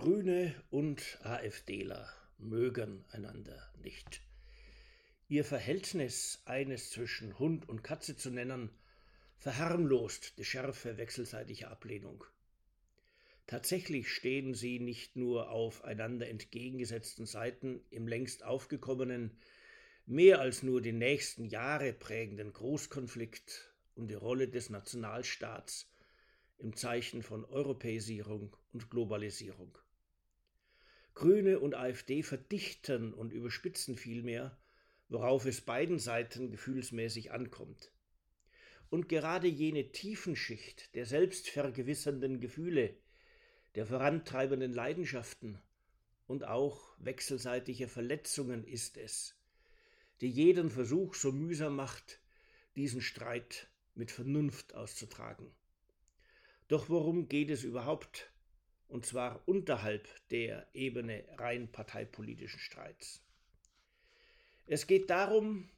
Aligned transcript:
Grüne 0.00 0.54
und 0.70 1.18
AfDler 1.24 2.08
mögen 2.38 3.04
einander 3.10 3.70
nicht. 3.82 4.22
Ihr 5.28 5.44
Verhältnis, 5.44 6.40
eines 6.46 6.88
zwischen 6.88 7.38
Hund 7.38 7.68
und 7.68 7.84
Katze 7.84 8.16
zu 8.16 8.30
nennen, 8.30 8.70
verharmlost 9.36 10.38
die 10.38 10.46
Schärfe 10.46 10.96
wechselseitiger 10.96 11.70
Ablehnung. 11.70 12.24
Tatsächlich 13.46 14.08
stehen 14.10 14.54
sie 14.54 14.80
nicht 14.80 15.16
nur 15.16 15.50
auf 15.50 15.84
einander 15.84 16.28
entgegengesetzten 16.28 17.26
Seiten 17.26 17.84
im 17.90 18.08
längst 18.08 18.42
aufgekommenen, 18.42 19.36
mehr 20.06 20.40
als 20.40 20.62
nur 20.62 20.80
die 20.80 20.92
nächsten 20.92 21.44
Jahre 21.44 21.92
prägenden 21.92 22.54
Großkonflikt 22.54 23.70
um 23.96 24.08
die 24.08 24.14
Rolle 24.14 24.48
des 24.48 24.70
Nationalstaats 24.70 25.92
im 26.56 26.74
Zeichen 26.74 27.22
von 27.22 27.44
Europäisierung 27.44 28.56
und 28.72 28.88
Globalisierung. 28.88 29.76
Grüne 31.14 31.58
und 31.58 31.74
AfD 31.74 32.22
verdichten 32.22 33.12
und 33.12 33.32
überspitzen 33.32 33.96
vielmehr, 33.96 34.56
worauf 35.08 35.44
es 35.44 35.60
beiden 35.60 35.98
Seiten 35.98 36.50
gefühlsmäßig 36.50 37.32
ankommt. 37.32 37.90
Und 38.88 39.08
gerade 39.08 39.46
jene 39.46 39.92
Tiefenschicht 39.92 40.94
der 40.94 41.06
selbstvergewissernden 41.06 42.40
Gefühle, 42.40 42.96
der 43.74 43.86
vorantreibenden 43.86 44.72
Leidenschaften 44.72 45.60
und 46.26 46.44
auch 46.44 46.94
wechselseitiger 46.98 47.88
Verletzungen 47.88 48.64
ist 48.64 48.96
es, 48.96 49.36
die 50.20 50.28
jeden 50.30 50.70
Versuch 50.70 51.14
so 51.14 51.32
mühsam 51.32 51.76
macht, 51.76 52.20
diesen 52.76 53.00
Streit 53.00 53.68
mit 53.94 54.10
Vernunft 54.10 54.74
auszutragen. 54.74 55.50
Doch 56.68 56.88
worum 56.88 57.28
geht 57.28 57.50
es 57.50 57.64
überhaupt? 57.64 58.30
Und 58.90 59.06
zwar 59.06 59.40
unterhalb 59.46 60.08
der 60.30 60.66
Ebene 60.74 61.24
rein 61.38 61.70
parteipolitischen 61.70 62.58
Streits. 62.58 63.22
Es 64.66 64.88
geht 64.88 65.10
darum, 65.10 65.70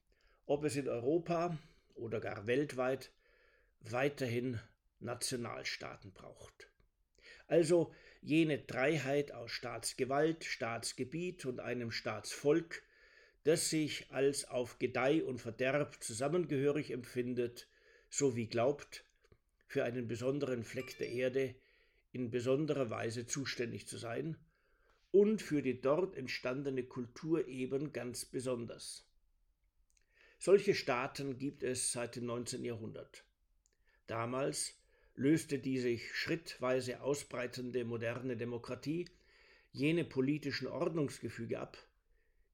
ob 0.47 0.65
es 0.65 0.77
in 0.77 0.89
Europa 0.89 1.59
oder 1.95 2.21
gar 2.21 2.47
weltweit 2.47 3.13
weiterhin 3.81 4.59
Nationalstaaten 5.01 6.13
braucht. 6.13 6.71
Also 7.49 7.95
jene 8.23 8.59
Dreiheit 8.61 9.33
aus 9.33 9.51
Staatsgewalt, 9.51 10.45
Staatsgebiet 10.45 11.45
und 11.45 11.61
einem 11.61 11.91
Staatsvolk, 11.91 12.83
das 13.45 13.69
sich 13.69 14.11
als 14.11 14.49
auf 14.49 14.79
Gedeih 14.79 15.23
und 15.23 15.39
Verderb 15.39 16.03
zusammengehörig 16.03 16.93
empfindet, 16.93 17.69
sowie 18.09 18.47
glaubt, 18.47 19.05
für 19.67 19.85
einen 19.85 20.09
besonderen 20.09 20.65
Fleck 20.65 20.97
der 20.97 21.11
Erde 21.11 21.55
in 22.13 22.31
besonderer 22.31 22.91
Weise 22.91 23.27
zuständig 23.27 23.89
zu 23.89 23.97
sein 23.97 24.37
und 25.11 25.43
für 25.43 25.63
die 25.63 25.81
dort 25.81 26.17
entstandene 26.17 26.85
Kultur 26.85 27.49
eben 27.49 27.93
ganz 27.93 28.25
besonders. 28.25 29.07
Solche 30.39 30.75
Staaten 30.75 31.39
gibt 31.39 31.63
es 31.63 31.93
seit 31.93 32.17
dem 32.17 32.27
19. 32.27 32.65
Jahrhundert. 32.65 33.25
Damals 34.07 34.75
löste 35.15 35.59
die 35.59 35.79
sich 35.79 36.15
schrittweise 36.15 37.01
ausbreitende 37.03 37.85
moderne 37.85 38.37
Demokratie 38.37 39.09
jene 39.71 40.05
politischen 40.05 40.67
Ordnungsgefüge 40.67 41.61
ab, 41.61 41.79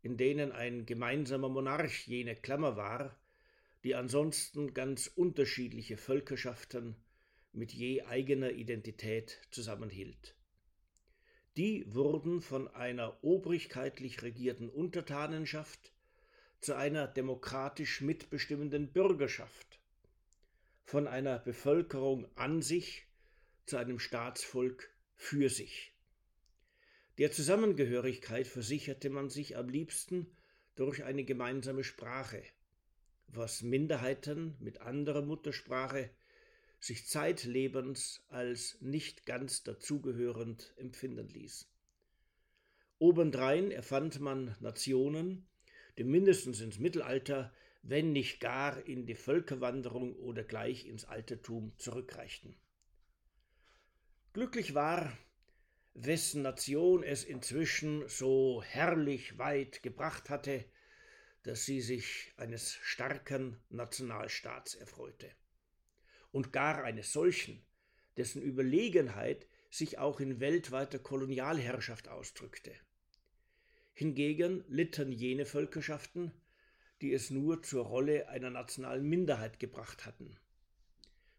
in 0.03 0.17
denen 0.17 0.53
ein 0.53 0.87
gemeinsamer 0.87 1.49
Monarch 1.49 2.07
jene 2.07 2.37
Klammer 2.37 2.77
war, 2.77 3.19
die 3.85 3.95
ansonsten 3.95 4.75
ganz 4.75 5.07
unterschiedliche 5.07 5.97
Völkerschaften 5.97 6.97
mit 7.53 7.73
je 7.73 8.03
eigener 8.05 8.53
Identität 8.53 9.41
zusammenhielt. 9.51 10.35
Die 11.57 11.93
wurden 11.93 12.41
von 12.41 12.69
einer 12.69 13.23
obrigkeitlich 13.25 14.23
regierten 14.23 14.69
Untertanenschaft 14.69 15.93
zu 16.61 16.75
einer 16.75 17.09
demokratisch 17.09 18.01
mitbestimmenden 18.01 18.93
Bürgerschaft, 18.93 19.81
von 20.85 21.07
einer 21.07 21.39
Bevölkerung 21.39 22.29
an 22.37 22.63
sich 22.63 23.07
zu 23.67 23.77
einem 23.77 23.99
Staatsvolk 23.99 24.91
für 25.15 25.51
sich. 25.51 25.93
Der 27.19 27.33
Zusammengehörigkeit 27.33 28.47
versicherte 28.47 29.11
man 29.11 29.29
sich 29.29 29.57
am 29.57 29.69
liebsten 29.69 30.31
durch 30.77 31.03
eine 31.03 31.25
gemeinsame 31.25 31.83
Sprache, 31.83 32.43
was 33.27 33.63
Minderheiten 33.63 34.57
mit 34.61 34.81
anderer 34.81 35.23
Muttersprache 35.23 36.11
sich 36.81 37.07
zeitlebens 37.07 38.25
als 38.29 38.79
nicht 38.81 39.27
ganz 39.27 39.63
dazugehörend 39.63 40.73
empfinden 40.77 41.29
ließ. 41.29 41.69
Obendrein 42.99 43.71
erfand 43.71 44.21
man 44.21 44.57
Nationen, 44.61 45.49
die 45.99 46.05
mindestens 46.05 46.61
ins 46.61 46.79
Mittelalter, 46.79 47.53
wenn 47.83 48.13
nicht 48.13 48.41
gar 48.41 48.85
in 48.87 49.07
die 49.07 49.15
Völkerwanderung 49.15 50.17
oder 50.17 50.45
gleich 50.45 50.87
ins 50.87 51.05
Altertum 51.05 51.73
zurückreichten. 51.79 52.57
Glücklich 54.33 54.75
war, 54.75 55.17
wessen 55.95 56.43
Nation 56.43 57.03
es 57.03 57.25
inzwischen 57.25 58.07
so 58.09 58.63
herrlich 58.63 59.39
weit 59.39 59.83
gebracht 59.83 60.31
hatte, 60.31 60.65
dass 61.43 61.65
sie 61.65 61.81
sich 61.81 62.33
eines 62.37 62.75
starken 62.75 63.61
Nationalstaats 63.69 64.75
erfreute 64.75 65.31
und 66.33 66.53
gar 66.53 66.85
eines 66.85 67.13
solchen, 67.13 67.63
dessen 68.17 68.43
Überlegenheit 68.43 69.47
sich 69.71 69.99
auch 69.99 70.21
in 70.21 70.41
weltweiter 70.41 70.99
Kolonialherrschaft 70.99 72.09
ausdrückte. 72.09 72.73
Hingegen 73.95 74.65
litten 74.69 75.13
jene 75.13 75.45
Völkerschaften, 75.45 76.33
die 77.01 77.13
es 77.13 77.31
nur 77.31 77.63
zur 77.63 77.85
Rolle 77.85 78.29
einer 78.29 78.51
nationalen 78.51 79.09
Minderheit 79.09 79.61
gebracht 79.61 80.07
hatten. 80.07 80.37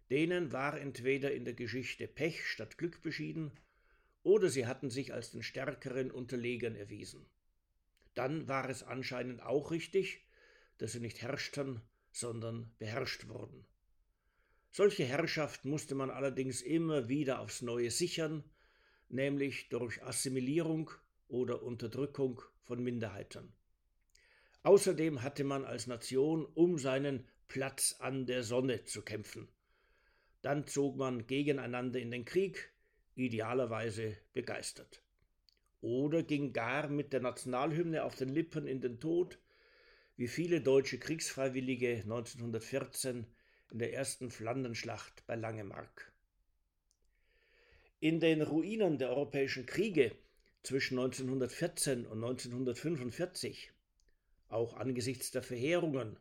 Denen 0.09 0.51
war 0.51 0.79
entweder 0.79 1.31
in 1.31 1.45
der 1.45 1.53
Geschichte 1.53 2.07
Pech 2.07 2.45
statt 2.47 2.77
Glück 2.77 3.01
beschieden, 3.01 3.51
oder 4.23 4.50
sie 4.50 4.67
hatten 4.67 4.89
sich 4.89 5.13
als 5.13 5.31
den 5.31 5.44
Stärkeren 5.44 6.11
unterlegen 6.11 6.75
erwiesen. 6.75 7.25
Dann 8.16 8.47
war 8.47 8.69
es 8.69 8.83
anscheinend 8.83 9.41
auch 9.41 9.71
richtig, 9.71 10.25
dass 10.77 10.94
sie 10.94 11.00
nicht 11.00 11.21
herrschten, 11.21 11.81
sondern 12.11 12.73
beherrscht 12.79 13.27
wurden. 13.27 13.66
Solche 14.72 15.03
Herrschaft 15.03 15.66
musste 15.66 15.96
man 15.96 16.09
allerdings 16.09 16.62
immer 16.62 17.09
wieder 17.09 17.40
aufs 17.40 17.62
Neue 17.62 17.91
sichern, 17.91 18.44
nämlich 19.09 19.69
durch 19.69 20.03
Assimilierung 20.03 20.91
oder 21.28 21.63
Unterdrückung 21.63 22.41
von 22.62 22.84
Minderheiten. 22.84 23.52
Außerdem 24.63 25.24
hatte 25.24 25.44
man 25.44 25.66
als 25.66 25.88
Nation 25.88 26.46
um 26.46 26.78
seinen 26.78 27.25
Platz 27.47 27.96
an 28.00 28.25
der 28.25 28.44
Sonne 28.44 28.85
zu 28.85 29.02
kämpfen. 29.02 29.47
Dann 30.41 30.68
zog 30.68 30.97
man 30.97 31.25
gegeneinander 31.25 32.00
in 32.00 32.12
den 32.12 32.25
Krieg, 32.25 32.72
idealerweise 33.16 34.18
begeistert. 34.34 35.01
Oder 35.81 36.24
ging 36.24 36.53
gar 36.53 36.90
mit 36.90 37.13
der 37.13 37.22
Nationalhymne 37.22 38.03
auf 38.03 38.16
den 38.16 38.30
Lippen 38.30 38.68
in 38.68 38.81
den 38.81 39.00
Tod, 39.00 39.40
wie 40.16 40.28
viele 40.28 40.62
deutsche 40.62 41.00
Kriegsfreiwillige 41.00 42.01
1914 42.03 43.25
in 43.69 43.80
der 43.80 43.94
ersten 43.94 44.31
Flandernschlacht 44.31 45.25
bei 45.28 45.35
Langemark. 45.35 46.12
In 48.00 48.19
den 48.19 48.41
Ruinen 48.41 48.97
der 48.97 49.09
europäischen 49.09 49.66
Kriege 49.66 50.16
zwischen 50.63 50.97
1914 50.97 52.06
und 52.06 52.24
1945, 52.24 53.72
auch 54.47 54.75
angesichts 54.75 55.31
der 55.31 55.44
Verheerungen 55.44 56.18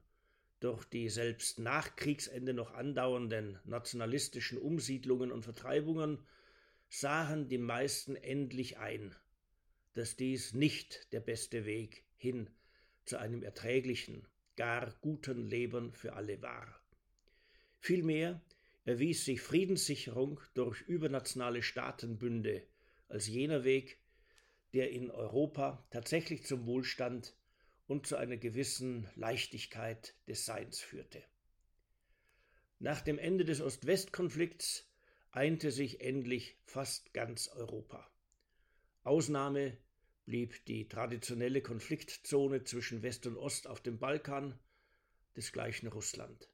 durch 0.61 0.85
die 0.85 1.09
selbst 1.09 1.59
nach 1.59 1.95
Kriegsende 1.97 2.53
noch 2.53 2.75
andauernden 2.75 3.59
nationalistischen 3.65 4.59
Umsiedlungen 4.59 5.31
und 5.31 5.45
Vertreibungen, 5.45 6.19
sahen 6.89 7.49
die 7.49 7.59
meisten 7.59 8.17
endlich 8.17 8.79
ein, 8.79 9.15
dass 9.95 10.17
dies 10.17 10.55
nicht 10.55 11.13
der 11.13 11.21
beste 11.21 11.65
Weg 11.65 12.05
hin 12.17 12.51
zu 13.05 13.19
einem 13.19 13.43
erträglichen, 13.43 14.27
gar 14.57 14.93
guten 15.01 15.47
Leben 15.47 15.93
für 15.93 16.15
alle 16.15 16.43
war. 16.43 16.81
Vielmehr 17.79 18.41
erwies 18.85 19.25
sich 19.25 19.41
Friedenssicherung 19.41 20.41
durch 20.55 20.81
übernationale 20.83 21.63
Staatenbünde 21.63 22.67
als 23.09 23.27
jener 23.27 23.65
Weg, 23.65 23.99
der 24.73 24.91
in 24.91 25.11
Europa 25.11 25.87
tatsächlich 25.91 26.45
zum 26.45 26.67
Wohlstand 26.67 27.35
und 27.87 28.07
zu 28.07 28.17
einer 28.17 28.37
gewissen 28.37 29.09
Leichtigkeit 29.17 30.15
des 30.27 30.45
Seins 30.45 30.81
führte. 30.81 31.23
Nach 32.79 33.01
dem 33.01 33.19
Ende 33.19 33.45
des 33.45 33.61
Ost-West-Konflikts 33.61 34.89
einte 35.31 35.71
sich 35.71 36.01
endlich 36.01 36.59
fast 36.65 37.13
ganz 37.13 37.49
Europa. 37.49 38.11
Ausnahme 39.03 39.77
blieb 40.27 40.65
die 40.67 40.89
traditionelle 40.89 41.63
Konfliktzone 41.63 42.65
zwischen 42.65 43.03
West 43.03 43.27
und 43.27 43.37
Ost 43.37 43.67
auf 43.67 43.81
dem 43.81 43.99
Balkan, 43.99 44.59
desgleichen 45.37 45.89
Russland. 45.89 46.49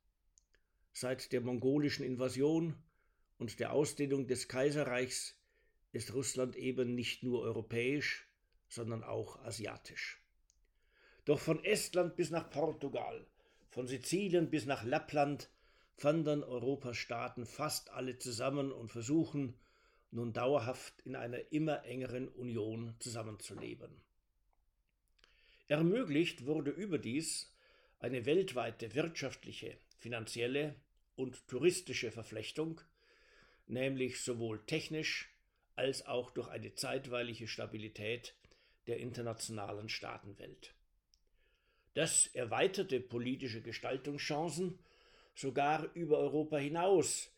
Seit 0.96 1.32
der 1.32 1.40
mongolischen 1.40 2.06
Invasion 2.06 2.76
und 3.38 3.58
der 3.58 3.72
Ausdehnung 3.72 4.28
des 4.28 4.46
Kaiserreichs 4.46 5.36
ist 5.90 6.14
Russland 6.14 6.54
eben 6.54 6.94
nicht 6.94 7.24
nur 7.24 7.42
europäisch, 7.42 8.28
sondern 8.68 9.02
auch 9.02 9.42
asiatisch. 9.42 10.22
Doch 11.24 11.40
von 11.40 11.64
Estland 11.64 12.14
bis 12.14 12.30
nach 12.30 12.48
Portugal, 12.48 13.26
von 13.70 13.88
Sizilien 13.88 14.50
bis 14.50 14.66
nach 14.66 14.84
Lappland 14.84 15.50
wandern 15.98 16.44
Europas 16.44 16.96
Staaten 16.96 17.44
fast 17.44 17.90
alle 17.90 18.18
zusammen 18.18 18.70
und 18.70 18.92
versuchen, 18.92 19.58
nun 20.12 20.32
dauerhaft 20.32 21.00
in 21.04 21.16
einer 21.16 21.50
immer 21.50 21.84
engeren 21.84 22.28
Union 22.28 22.94
zusammenzuleben. 23.00 24.00
Ermöglicht 25.66 26.46
wurde 26.46 26.70
überdies 26.70 27.52
eine 27.98 28.26
weltweite 28.26 28.94
wirtschaftliche, 28.94 29.76
finanzielle 29.98 30.76
und 31.16 31.46
touristische 31.48 32.10
Verflechtung, 32.10 32.80
nämlich 33.66 34.20
sowohl 34.20 34.64
technisch 34.66 35.30
als 35.76 36.06
auch 36.06 36.30
durch 36.30 36.48
eine 36.48 36.74
zeitweilige 36.74 37.48
Stabilität 37.48 38.34
der 38.86 38.98
internationalen 38.98 39.88
Staatenwelt. 39.88 40.74
Das 41.94 42.26
erweiterte 42.28 43.00
politische 43.00 43.62
Gestaltungschancen 43.62 44.78
sogar 45.34 45.92
über 45.94 46.18
Europa 46.18 46.56
hinaus, 46.58 47.30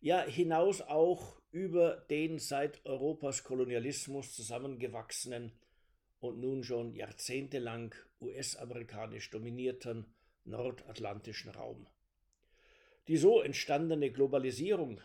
ja 0.00 0.22
hinaus 0.22 0.80
auch 0.80 1.40
über 1.52 1.96
den 2.08 2.38
seit 2.38 2.84
Europas 2.86 3.44
Kolonialismus 3.44 4.34
zusammengewachsenen 4.34 5.52
und 6.20 6.38
nun 6.38 6.62
schon 6.64 6.94
jahrzehntelang 6.94 7.94
US-amerikanisch 8.20 9.30
dominierten 9.30 10.06
nordatlantischen 10.44 11.50
Raum. 11.50 11.86
Die 13.10 13.16
so 13.16 13.42
entstandene 13.42 14.12
Globalisierung 14.12 15.00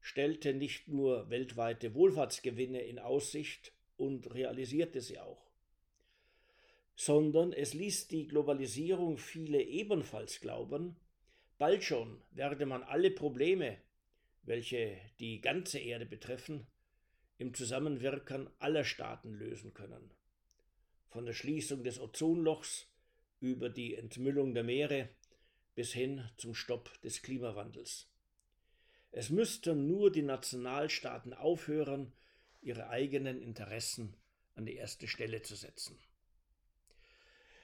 stellte 0.00 0.54
nicht 0.54 0.88
nur 0.88 1.30
weltweite 1.30 1.94
Wohlfahrtsgewinne 1.94 2.80
in 2.80 2.98
Aussicht 2.98 3.72
und 3.96 4.34
realisierte 4.34 5.00
sie 5.00 5.20
auch, 5.20 5.52
sondern 6.96 7.52
es 7.52 7.72
ließ 7.72 8.08
die 8.08 8.26
Globalisierung 8.26 9.18
viele 9.18 9.62
ebenfalls 9.62 10.40
glauben, 10.40 10.96
bald 11.56 11.84
schon 11.84 12.20
werde 12.32 12.66
man 12.66 12.82
alle 12.82 13.12
Probleme, 13.12 13.78
welche 14.42 14.98
die 15.20 15.40
ganze 15.40 15.78
Erde 15.78 16.06
betreffen, 16.06 16.66
im 17.38 17.54
Zusammenwirken 17.54 18.50
aller 18.58 18.82
Staaten 18.82 19.32
lösen 19.32 19.74
können. 19.74 20.10
Von 21.06 21.24
der 21.24 21.34
Schließung 21.34 21.84
des 21.84 22.00
Ozonlochs 22.00 22.90
über 23.38 23.68
die 23.70 23.94
Entmüllung 23.94 24.54
der 24.54 24.64
Meere 24.64 25.08
bis 25.74 25.92
hin 25.92 26.28
zum 26.36 26.54
Stopp 26.54 27.00
des 27.02 27.22
Klimawandels. 27.22 28.08
Es 29.10 29.30
müssten 29.30 29.86
nur 29.86 30.10
die 30.10 30.22
Nationalstaaten 30.22 31.34
aufhören, 31.34 32.12
ihre 32.60 32.88
eigenen 32.88 33.40
Interessen 33.40 34.16
an 34.54 34.66
die 34.66 34.76
erste 34.76 35.08
Stelle 35.08 35.42
zu 35.42 35.54
setzen. 35.54 35.98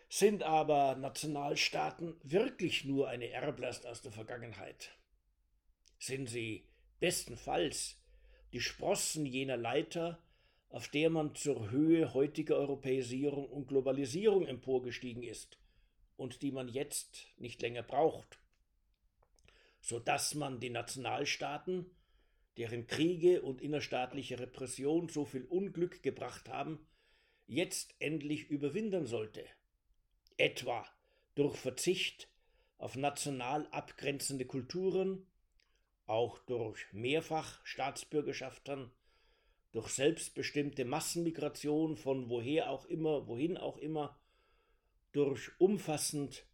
Sind 0.09 0.43
aber 0.43 0.97
Nationalstaaten 0.97 2.17
wirklich 2.25 2.85
nur 2.85 3.09
eine 3.09 3.31
Erblast 3.31 3.87
aus 3.87 4.03
der 4.03 4.13
Vergangenheit? 4.13 4.91
Sind 5.99 6.29
sie 6.29 6.69
bestenfalls 6.99 7.97
die 8.53 8.61
Sprossen 8.61 9.25
jener 9.25 9.57
Leiter, 9.57 10.21
auf 10.69 10.89
der 10.89 11.11
man 11.11 11.37
zur 11.37 11.71
Höhe 11.71 12.13
heutiger 12.13 12.57
Europäisierung 12.57 13.49
und 13.49 13.69
Globalisierung 13.69 14.47
emporgestiegen 14.47 15.23
ist 15.23 15.60
und 16.21 16.43
die 16.43 16.53
man 16.53 16.69
jetzt 16.69 17.27
nicht 17.39 17.61
länger 17.63 17.83
braucht? 17.83 18.41
so 19.81 19.99
dass 19.99 20.35
man 20.35 20.61
die 20.61 20.71
Nationalstaaten, 20.71 21.91
deren 22.57 22.87
Kriege 22.87 23.43
und 23.43 23.61
innerstaatliche 23.63 24.39
Repression 24.39 25.09
so 25.09 25.25
viel 25.25 25.45
Unglück 25.45 26.03
gebracht 26.03 26.49
haben, 26.49 26.87
jetzt 27.47 27.95
endlich 27.99 28.49
überwinden 28.51 29.07
sollte. 29.07 29.45
Etwa 30.37 30.87
durch 31.35 31.57
Verzicht 31.57 32.29
auf 32.79 32.97
national 32.97 33.67
abgrenzende 33.71 34.45
Kulturen, 34.47 35.27
auch 36.07 36.39
durch 36.41 36.93
Mehrfachstaatsbürgerschaften, 36.93 38.91
durch 39.73 39.89
selbstbestimmte 39.89 40.85
Massenmigration 40.85 41.97
von 41.97 42.29
woher 42.29 42.71
auch 42.71 42.85
immer, 42.87 43.27
wohin 43.29 43.57
auch 43.57 43.79
immer, 43.79 44.20
durch 45.13 45.51
umfassend 45.59 46.45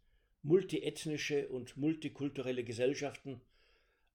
multiethnische 0.43 1.49
und 1.49 1.77
multikulturelle 1.77 2.63
Gesellschaften 2.63 3.41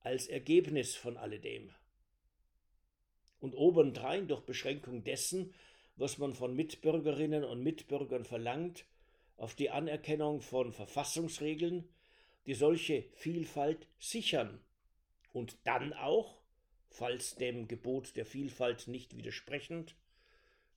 als 0.00 0.26
Ergebnis 0.26 0.94
von 0.94 1.16
alledem. 1.16 1.70
Und 3.40 3.54
obendrein 3.54 4.28
durch 4.28 4.42
Beschränkung 4.42 5.04
dessen, 5.04 5.52
was 5.96 6.18
man 6.18 6.32
von 6.32 6.54
Mitbürgerinnen 6.56 7.44
und 7.44 7.62
Mitbürgern 7.62 8.24
verlangt, 8.24 8.86
auf 9.36 9.54
die 9.54 9.70
Anerkennung 9.70 10.40
von 10.40 10.72
Verfassungsregeln, 10.72 11.88
die 12.46 12.54
solche 12.54 13.04
Vielfalt 13.14 13.86
sichern 13.98 14.60
und 15.32 15.56
dann 15.64 15.92
auch, 15.92 16.40
falls 16.88 17.36
dem 17.36 17.68
Gebot 17.68 18.16
der 18.16 18.26
Vielfalt 18.26 18.88
nicht 18.88 19.16
widersprechend, 19.16 19.96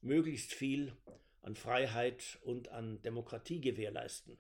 möglichst 0.02 0.54
viel 0.54 0.94
an 1.46 1.56
Freiheit 1.56 2.40
und 2.42 2.70
an 2.70 3.04
Demokratie 3.04 3.62
gewährleisten. 3.62 4.40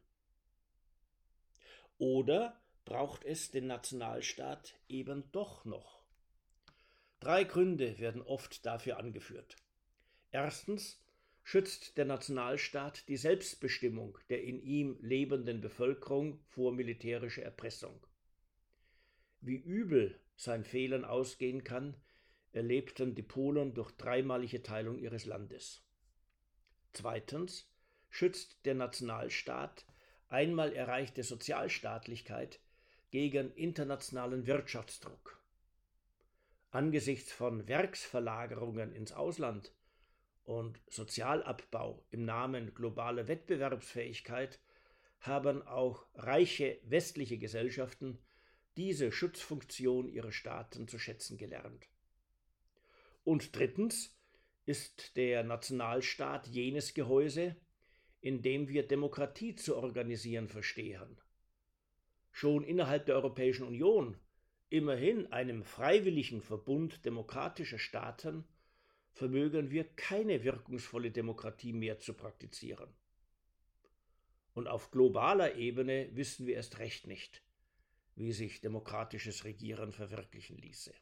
Oder 2.00 2.60
braucht 2.84 3.24
es 3.24 3.52
den 3.52 3.68
Nationalstaat 3.68 4.74
eben 4.90 5.32
doch 5.32 5.66
noch? 5.66 6.04
Drei 7.20 7.44
Gründe 7.44 8.00
werden 8.00 8.24
oft 8.24 8.66
dafür 8.66 8.98
angeführt. 8.98 9.56
Erstens 10.32 11.00
schützt 11.44 11.96
der 11.98 12.06
Nationalstaat 12.06 13.08
die 13.08 13.18
Selbstbestimmung 13.18 14.18
der 14.30 14.44
in 14.44 14.60
ihm 14.60 14.98
lebenden 15.00 15.62
Bevölkerung 15.62 16.44
vor 16.48 16.74
militärischer 16.74 17.44
Erpressung. 17.44 18.06
Wie 19.42 19.58
übel 19.58 20.20
sein 20.36 20.64
Fehlen 20.64 21.06
ausgehen 21.06 21.64
kann, 21.64 21.96
erlebten 22.52 23.14
die 23.14 23.22
Polen 23.22 23.76
durch 23.76 23.92
dreimalige 23.92 24.64
Teilung 24.64 24.98
ihres 24.98 25.26
Landes. 25.26 25.85
Zweitens 26.96 27.70
schützt 28.10 28.66
der 28.66 28.74
Nationalstaat 28.74 29.86
einmal 30.30 30.74
erreichte 30.74 31.24
Sozialstaatlichkeit 31.24 32.62
gegen 33.12 33.52
internationalen 33.52 34.48
Wirtschaftsdruck. 34.48 35.44
Angesichts 36.72 37.34
von 37.34 37.68
Werksverlagerungen 37.68 38.94
ins 38.94 39.12
Ausland 39.12 39.74
und 40.46 40.80
Sozialabbau 40.88 42.06
im 42.12 42.24
Namen 42.24 42.74
globaler 42.74 43.28
Wettbewerbsfähigkeit 43.28 44.62
haben 45.20 45.68
auch 45.68 46.06
reiche 46.16 46.80
westliche 46.84 47.38
Gesellschaften 47.38 48.20
diese 48.78 49.12
Schutzfunktion 49.12 50.08
ihrer 50.08 50.32
Staaten 50.32 50.88
zu 50.88 50.98
schätzen 50.98 51.38
gelernt. 51.38 51.90
Und 53.26 53.54
drittens 53.54 54.15
ist 54.66 55.16
der 55.16 55.44
Nationalstaat 55.44 56.48
jenes 56.48 56.94
Gehäuse, 56.94 57.56
in 58.22 58.42
dem 58.42 58.68
wir 58.68 58.88
Demokratie 58.88 59.56
zu 59.56 59.76
organisieren 59.76 60.48
verstehen. 60.48 61.22
Schon 62.32 62.64
innerhalb 62.64 63.06
der 63.06 63.16
Europäischen 63.16 63.68
Union, 63.68 64.18
immerhin 64.70 65.32
einem 65.32 65.64
freiwilligen 65.64 66.42
Verbund 66.42 67.06
demokratischer 67.06 67.78
Staaten, 67.78 68.44
vermögen 69.14 69.72
wir 69.72 69.86
keine 69.96 70.44
wirkungsvolle 70.44 71.12
Demokratie 71.12 71.72
mehr 71.72 72.00
zu 72.00 72.14
praktizieren. 72.14 72.90
Und 74.54 74.68
auf 74.68 74.92
globaler 74.92 75.56
Ebene 75.56 76.10
wissen 76.14 76.48
wir 76.48 76.56
erst 76.56 76.80
recht 76.80 77.08
nicht, 77.08 77.42
wie 78.16 78.32
sich 78.32 78.62
demokratisches 78.62 79.44
Regieren 79.46 79.92
verwirklichen 79.94 80.58
ließe. 80.58 80.94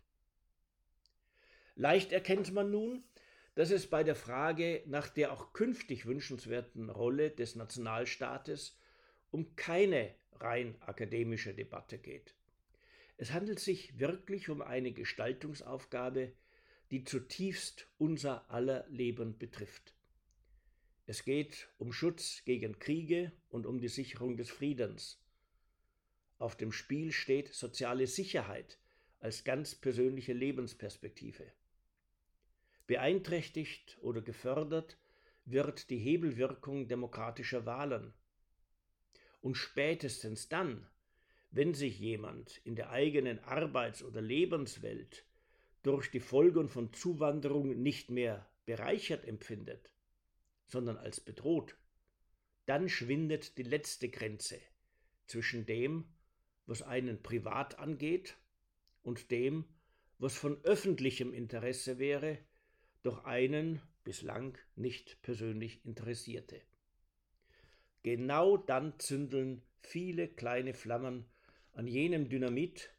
Leicht 1.75 2.12
erkennt 2.12 2.53
man 2.53 2.70
nun, 2.70 3.03
dass 3.55 3.72
es 3.72 3.88
bei 3.88 4.03
der 4.03 4.15
Frage 4.15 4.83
nach 4.88 5.10
der 5.10 5.31
auch 5.31 5.53
künftig 5.53 6.05
wünschenswerten 6.05 6.89
Rolle 6.89 7.29
des 7.29 7.55
Nationalstaates 7.55 8.77
um 9.31 9.55
keine 9.55 10.13
rein 10.33 10.75
akademische 10.81 11.53
Debatte 11.53 11.98
geht. 11.98 12.36
Es 13.17 13.31
handelt 13.31 13.60
sich 13.60 14.00
wirklich 14.00 14.50
um 14.50 14.62
eine 14.62 14.91
Gestaltungsaufgabe, 14.91 16.33
die 16.91 17.03
zutiefst 17.03 17.88
unser 17.98 18.50
aller 18.51 18.86
Leben 18.89 19.38
betrifft. 19.38 19.93
Es 21.05 21.24
geht 21.24 21.67
um 21.77 21.91
Schutz 21.93 22.43
gegen 22.45 22.79
Kriege 22.79 23.31
und 23.50 23.65
um 23.65 23.79
die 23.79 23.88
Sicherung 23.88 24.38
des 24.38 24.50
Friedens. 24.50 25.19
Auf 26.39 26.55
dem 26.55 26.72
Spiel 26.72 27.12
steht 27.12 27.53
soziale 27.53 28.07
Sicherheit 28.07 28.79
als 29.19 29.43
ganz 29.43 29.75
persönliche 29.75 30.33
Lebensperspektive. 30.33 31.45
Beeinträchtigt 32.88 33.98
oder 34.02 34.22
gefördert 34.22 34.98
wird 35.46 35.90
die 35.90 35.98
Hebelwirkung 35.98 36.88
demokratischer 36.88 37.66
Wahlen. 37.66 38.13
Und 39.42 39.56
spätestens 39.56 40.50
dann, 40.50 40.88
wenn 41.52 41.74
sich 41.74 42.00
jemand 42.00 42.58
in 42.63 42.75
der 42.75 42.90
eigenen 42.90 43.40
Arbeits- 43.40 44.04
oder 44.04 44.22
Lebenswelt 44.22 45.25
durch 45.84 46.10
die 46.10 46.20
Folgen 46.20 46.70
von 46.70 46.94
Zuwanderung 46.94 47.82
nicht 47.82 48.10
mehr 48.10 48.50
bereichert 48.66 49.25
empfindet, 49.25 49.90
sondern 50.66 50.98
als 50.98 51.20
bedroht, 51.20 51.78
dann 52.66 52.88
schwindet 52.88 53.58
die 53.58 53.63
letzte 53.63 54.10
Grenze 54.10 54.60
zwischen 55.28 55.66
dem, 55.66 56.06
was 56.66 56.82
einen 56.82 57.22
privat 57.22 57.78
angeht, 57.80 58.38
und 59.04 59.32
dem, 59.32 59.66
was 60.18 60.38
von 60.38 60.63
öffentlichem 60.63 61.34
Interesse 61.34 62.00
wäre, 62.00 62.40
doch 63.03 63.25
einen 63.25 63.81
bislang 64.03 64.57
nicht 64.75 65.22
persönlich 65.22 65.86
interessierte. 65.86 66.62
Genau 68.01 68.57
dann 68.57 69.00
zündeln 69.00 69.62
viele 69.81 70.27
kleine 70.27 70.74
Flammen 70.74 71.25
an 71.74 71.88
jenem 71.88 72.29
Dynamit, 72.29 72.91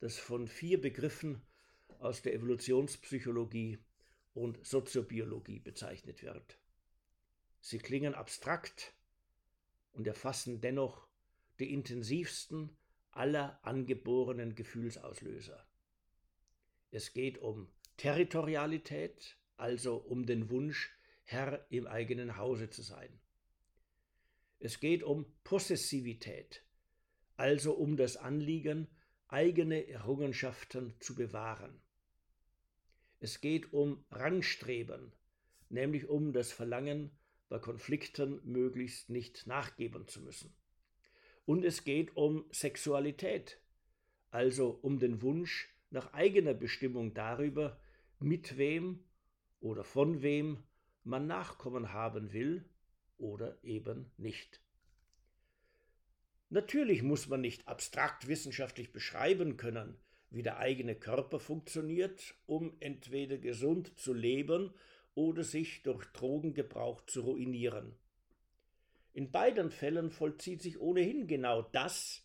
das 0.00 0.18
von 0.18 0.46
vier 0.46 0.80
Begriffen 0.80 1.42
aus 1.98 2.22
der 2.22 2.34
Evolutionspsychologie 2.34 3.78
und 4.34 4.64
Soziobiologie 4.66 5.60
bezeichnet 5.60 6.22
wird. 6.22 6.58
Sie 7.60 7.78
klingen 7.78 8.14
abstrakt 8.14 8.94
und 9.92 10.06
erfassen 10.06 10.60
dennoch 10.60 11.08
die 11.58 11.72
intensivsten 11.72 12.76
aller 13.10 13.58
angeborenen 13.64 14.54
Gefühlsauslöser. 14.54 15.66
Es 16.90 17.12
geht 17.12 17.38
um 17.38 17.68
Territorialität, 17.96 19.36
also 19.56 19.96
um 19.96 20.26
den 20.26 20.50
Wunsch, 20.50 20.90
Herr 21.24 21.66
im 21.70 21.86
eigenen 21.86 22.36
Hause 22.36 22.70
zu 22.70 22.82
sein. 22.82 23.18
Es 24.58 24.80
geht 24.80 25.02
um 25.02 25.26
Possessivität, 25.44 26.62
also 27.36 27.72
um 27.72 27.96
das 27.96 28.16
Anliegen, 28.16 28.88
eigene 29.28 29.88
Errungenschaften 29.88 30.94
zu 31.00 31.14
bewahren. 31.14 31.80
Es 33.18 33.40
geht 33.40 33.72
um 33.72 34.04
Rangstreben, 34.10 35.12
nämlich 35.68 36.08
um 36.08 36.32
das 36.32 36.52
Verlangen, 36.52 37.10
bei 37.48 37.58
Konflikten 37.58 38.40
möglichst 38.44 39.08
nicht 39.08 39.46
nachgeben 39.46 40.06
zu 40.08 40.20
müssen. 40.20 40.54
Und 41.44 41.64
es 41.64 41.84
geht 41.84 42.16
um 42.16 42.44
Sexualität, 42.50 43.60
also 44.30 44.70
um 44.82 44.98
den 44.98 45.22
Wunsch 45.22 45.68
nach 45.90 46.12
eigener 46.12 46.54
Bestimmung 46.54 47.14
darüber, 47.14 47.80
mit 48.18 48.56
wem 48.58 49.04
oder 49.60 49.84
von 49.84 50.22
wem 50.22 50.62
man 51.04 51.26
Nachkommen 51.26 51.92
haben 51.92 52.32
will 52.32 52.64
oder 53.18 53.58
eben 53.62 54.10
nicht. 54.16 54.60
Natürlich 56.48 57.02
muss 57.02 57.28
man 57.28 57.40
nicht 57.40 57.66
abstrakt 57.66 58.28
wissenschaftlich 58.28 58.92
beschreiben 58.92 59.56
können, 59.56 59.96
wie 60.30 60.42
der 60.42 60.58
eigene 60.58 60.94
Körper 60.94 61.40
funktioniert, 61.40 62.34
um 62.46 62.76
entweder 62.80 63.38
gesund 63.38 63.98
zu 63.98 64.12
leben 64.12 64.72
oder 65.14 65.42
sich 65.42 65.82
durch 65.82 66.04
Drogengebrauch 66.12 67.04
zu 67.06 67.22
ruinieren. 67.22 67.96
In 69.12 69.30
beiden 69.30 69.70
Fällen 69.70 70.10
vollzieht 70.10 70.62
sich 70.62 70.78
ohnehin 70.78 71.26
genau 71.26 71.62
das, 71.62 72.22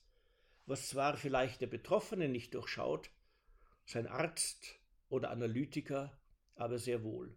was 0.66 0.90
zwar 0.90 1.16
vielleicht 1.18 1.62
der 1.62 1.68
Betroffene 1.68 2.28
nicht 2.28 2.54
durchschaut, 2.54 3.10
sein 3.86 4.08
Arzt 4.08 4.81
oder 5.12 5.32
Analytiker 5.32 6.18
aber 6.56 6.78
sehr 6.78 7.04
wohl. 7.04 7.36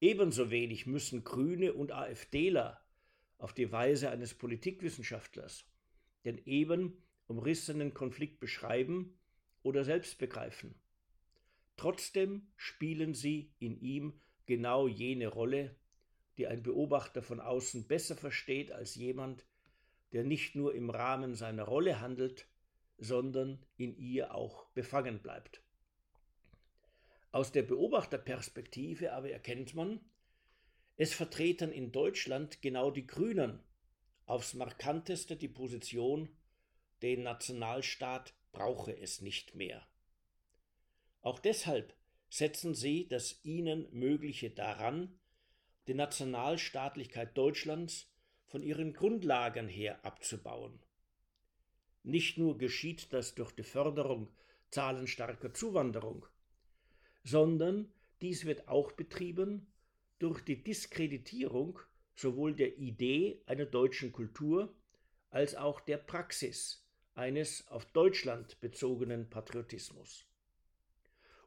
Ebenso 0.00 0.50
wenig 0.50 0.86
müssen 0.86 1.24
Grüne 1.24 1.72
und 1.74 1.92
AfDler 1.92 2.84
auf 3.38 3.52
die 3.52 3.70
Weise 3.70 4.10
eines 4.10 4.34
Politikwissenschaftlers 4.34 5.64
den 6.24 6.38
eben 6.46 7.02
umrissenen 7.26 7.94
Konflikt 7.94 8.40
beschreiben 8.40 9.18
oder 9.62 9.84
selbst 9.84 10.18
begreifen. 10.18 10.74
Trotzdem 11.76 12.52
spielen 12.56 13.14
sie 13.14 13.54
in 13.58 13.80
ihm 13.80 14.20
genau 14.46 14.86
jene 14.86 15.28
Rolle, 15.28 15.76
die 16.36 16.46
ein 16.46 16.62
Beobachter 16.62 17.22
von 17.22 17.40
außen 17.40 17.86
besser 17.86 18.16
versteht 18.16 18.72
als 18.72 18.94
jemand, 18.94 19.46
der 20.12 20.24
nicht 20.24 20.54
nur 20.54 20.74
im 20.74 20.90
Rahmen 20.90 21.34
seiner 21.34 21.64
Rolle 21.64 22.00
handelt, 22.00 22.46
sondern 22.98 23.64
in 23.76 23.96
ihr 23.96 24.34
auch 24.34 24.66
befangen 24.70 25.20
bleibt. 25.20 25.61
Aus 27.32 27.50
der 27.50 27.62
Beobachterperspektive 27.62 29.12
aber 29.12 29.30
erkennt 29.30 29.74
man, 29.74 30.00
es 30.96 31.14
vertreten 31.14 31.72
in 31.72 31.90
Deutschland 31.90 32.60
genau 32.60 32.90
die 32.90 33.06
Grünen 33.06 33.60
aufs 34.26 34.52
markanteste 34.54 35.36
die 35.36 35.48
Position, 35.48 36.28
den 37.00 37.22
Nationalstaat 37.22 38.34
brauche 38.52 38.96
es 38.96 39.22
nicht 39.22 39.54
mehr. 39.54 39.86
Auch 41.22 41.38
deshalb 41.38 41.94
setzen 42.28 42.74
sie 42.74 43.08
das 43.08 43.40
ihnen 43.42 43.88
Mögliche 43.92 44.50
daran, 44.50 45.18
die 45.86 45.94
Nationalstaatlichkeit 45.94 47.36
Deutschlands 47.36 48.12
von 48.46 48.62
ihren 48.62 48.92
Grundlagen 48.92 49.68
her 49.68 50.04
abzubauen. 50.04 50.80
Nicht 52.02 52.36
nur 52.36 52.58
geschieht 52.58 53.12
das 53.12 53.34
durch 53.34 53.52
die 53.52 53.62
Förderung 53.62 54.28
zahlenstarker 54.70 55.52
Zuwanderung, 55.54 56.26
sondern 57.24 57.92
dies 58.20 58.44
wird 58.44 58.68
auch 58.68 58.92
betrieben 58.92 59.66
durch 60.18 60.40
die 60.40 60.62
Diskreditierung 60.62 61.78
sowohl 62.14 62.54
der 62.54 62.78
Idee 62.78 63.42
einer 63.46 63.66
deutschen 63.66 64.12
Kultur 64.12 64.74
als 65.30 65.54
auch 65.54 65.80
der 65.80 65.96
Praxis 65.96 66.86
eines 67.14 67.66
auf 67.68 67.84
Deutschland 67.86 68.60
bezogenen 68.60 69.28
Patriotismus. 69.28 70.24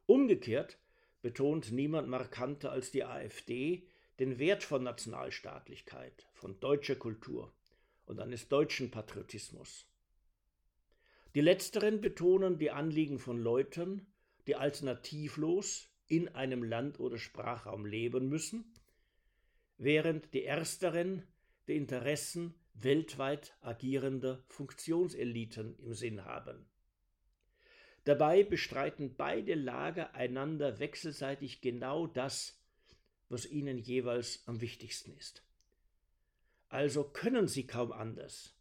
Umgekehrt 0.06 0.78
betont 1.22 1.72
niemand 1.72 2.08
markanter 2.08 2.70
als 2.70 2.90
die 2.90 3.04
AfD 3.04 3.86
den 4.18 4.38
Wert 4.38 4.62
von 4.62 4.82
Nationalstaatlichkeit, 4.82 6.26
von 6.32 6.58
deutscher 6.60 6.96
Kultur 6.96 7.52
und 8.06 8.20
eines 8.20 8.48
deutschen 8.48 8.90
Patriotismus. 8.90 9.86
Die 11.34 11.40
letzteren 11.40 12.00
betonen 12.00 12.58
die 12.58 12.70
Anliegen 12.70 13.18
von 13.18 13.38
Leuten, 13.38 14.06
die 14.46 14.56
alternativlos 14.56 15.88
in 16.06 16.28
einem 16.34 16.62
Land 16.62 17.00
oder 17.00 17.18
Sprachraum 17.18 17.84
leben 17.84 18.28
müssen, 18.28 18.72
während 19.78 20.32
die 20.34 20.44
ersteren 20.44 21.22
die 21.68 21.76
Interessen 21.76 22.54
weltweit 22.74 23.56
agierender 23.60 24.44
Funktionseliten 24.48 25.76
im 25.78 25.94
Sinn 25.94 26.24
haben. 26.24 26.66
Dabei 28.04 28.44
bestreiten 28.44 29.16
beide 29.16 29.54
Lager 29.54 30.14
einander 30.14 30.78
wechselseitig 30.78 31.60
genau 31.60 32.06
das, 32.06 32.56
was 33.28 33.46
ihnen 33.46 33.78
jeweils 33.78 34.46
am 34.46 34.60
wichtigsten 34.60 35.12
ist. 35.16 35.42
Also 36.68 37.02
können 37.02 37.48
sie 37.48 37.66
kaum 37.66 37.90
anders, 37.90 38.54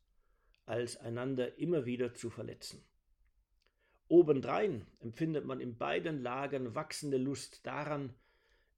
als 0.65 0.97
einander 0.97 1.59
immer 1.59 1.85
wieder 1.85 2.15
zu 2.15 2.31
verletzen. 2.31 2.83
Obendrein 4.07 4.85
empfindet 4.99 5.45
man 5.45 5.59
in 5.59 5.77
beiden 5.77 6.21
Lagern 6.21 6.75
wachsende 6.75 7.17
Lust 7.17 7.65
daran, 7.65 8.13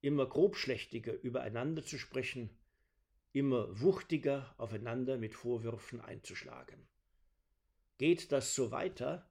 immer 0.02 0.26
grobschlächtiger 0.26 1.14
übereinander 1.22 1.84
zu 1.84 1.98
sprechen, 1.98 2.50
immer 3.34 3.82
wuchtiger 3.82 4.54
aufeinander 4.58 5.18
mit 5.18 5.36
Vorwürfen 5.36 6.00
einzuschlagen. 6.02 6.88
Geht 7.98 8.32
das 8.32 8.56
so 8.56 8.72
weiter, 8.72 9.30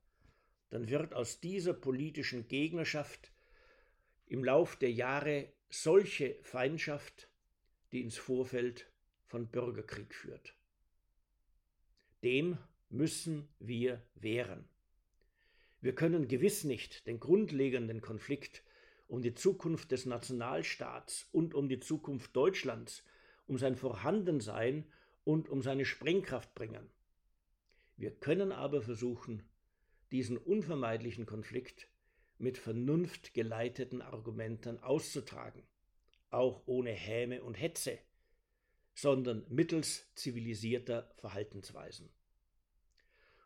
dann 0.70 0.88
wird 0.88 1.14
aus 1.14 1.40
dieser 1.40 1.72
politischen 1.72 2.48
Gegnerschaft 2.48 3.32
im 4.26 4.44
Lauf 4.44 4.76
der 4.76 4.92
Jahre 4.92 5.52
solche 5.70 6.36
Feindschaft, 6.42 7.28
die 7.92 8.02
ins 8.02 8.18
Vorfeld 8.18 8.90
von 9.26 9.46
Bürgerkrieg 9.48 10.14
führt. 10.14 10.54
Dem 12.22 12.58
müssen 12.90 13.48
wir 13.60 14.02
wehren. 14.14 14.68
Wir 15.80 15.94
können 15.94 16.28
gewiss 16.28 16.64
nicht 16.64 17.06
den 17.06 17.20
grundlegenden 17.20 18.00
Konflikt 18.00 18.62
um 19.08 19.22
die 19.22 19.34
Zukunft 19.34 19.92
des 19.92 20.06
Nationalstaats 20.06 21.28
und 21.32 21.54
um 21.54 21.68
die 21.68 21.78
Zukunft 21.80 22.34
Deutschlands, 22.34 23.04
um 23.46 23.58
sein 23.58 23.76
Vorhandensein 23.76 24.84
und 25.24 25.48
um 25.48 25.62
seine 25.62 25.84
Sprengkraft 25.84 26.54
bringen. 26.54 26.90
Wir 27.96 28.10
können 28.10 28.52
aber 28.52 28.82
versuchen, 28.82 29.48
diesen 30.12 30.36
unvermeidlichen 30.36 31.26
Konflikt 31.26 31.88
mit 32.38 32.58
Vernunft 32.58 33.32
geleiteten 33.34 34.02
Argumenten 34.02 34.78
auszutragen, 34.82 35.62
auch 36.30 36.62
ohne 36.66 36.90
Häme 36.90 37.42
und 37.42 37.54
Hetze, 37.54 37.98
sondern 38.94 39.44
mittels 39.48 40.12
zivilisierter 40.14 41.10
Verhaltensweisen. 41.16 42.10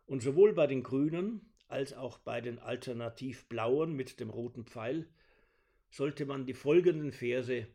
Und 0.06 0.22
sowohl 0.22 0.54
bei 0.54 0.66
den 0.66 0.82
Grünen 0.82 1.49
als 1.70 1.92
auch 1.92 2.18
bei 2.18 2.40
den 2.40 2.58
Alternativblauen 2.58 3.94
mit 3.94 4.20
dem 4.20 4.30
roten 4.30 4.64
Pfeil 4.64 5.08
sollte 5.90 6.26
man 6.26 6.46
die 6.46 6.54
folgenden 6.54 7.12
Verse 7.12 7.66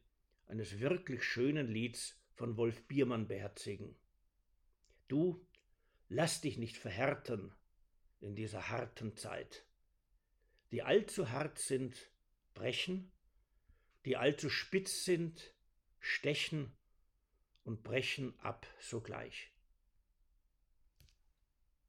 eines 0.48 0.80
wirklich 0.80 1.24
schönen 1.24 1.68
Lieds 1.68 2.20
von 2.34 2.58
Wolf 2.58 2.86
Biermann 2.88 3.28
beherzigen. 3.28 3.96
Du, 5.08 5.46
lass 6.10 6.42
dich 6.42 6.58
nicht 6.58 6.78
verhärten 6.78 7.54
in 8.20 8.36
dieser 8.36 8.70
harten 8.70 9.16
Zeit. 9.16 9.66
die 10.72 10.84
allzu 10.84 11.32
hart 11.32 11.58
sind, 11.58 12.12
brechen, 12.54 13.12
die 14.04 14.18
allzu 14.18 14.50
spitz 14.50 15.06
sind, 15.06 15.54
stechen 16.00 16.76
und 17.64 17.84
brechen 17.84 18.38
ab 18.40 18.68
sogleich. 18.80 19.55